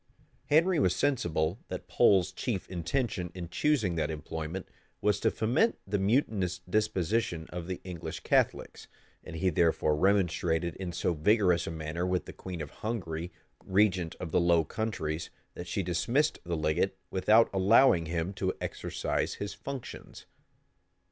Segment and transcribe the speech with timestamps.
[0.47, 4.67] Henry was sensible that Pole's chief intention in choosing that employment,
[4.99, 8.87] was to foment the mutinous disposition of the English Catholics;
[9.23, 13.31] and he therefore remonstrated in so vigorous a manner with the queen of Hungary,
[13.63, 19.35] regent of the Low Countries, that she dismissed the legate, without allowing him to exercise
[19.35, 20.25] his functions.